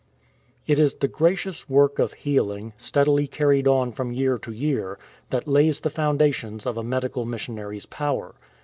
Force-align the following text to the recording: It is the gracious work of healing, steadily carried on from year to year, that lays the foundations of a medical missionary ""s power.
It 0.65 0.79
is 0.79 0.95
the 0.95 1.07
gracious 1.07 1.69
work 1.69 1.99
of 1.99 2.13
healing, 2.13 2.73
steadily 2.75 3.27
carried 3.27 3.67
on 3.67 3.91
from 3.91 4.11
year 4.11 4.39
to 4.39 4.51
year, 4.51 4.97
that 5.29 5.47
lays 5.47 5.81
the 5.81 5.91
foundations 5.91 6.65
of 6.65 6.75
a 6.75 6.83
medical 6.83 7.23
missionary 7.23 7.77
""s 7.77 7.85
power. 7.85 8.33